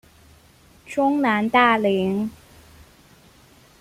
[0.87, 2.31] 中南大羚。